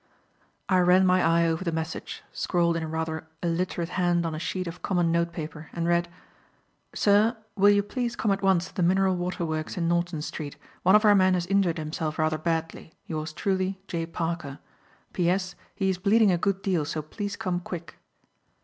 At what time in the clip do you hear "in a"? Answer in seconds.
2.75-2.87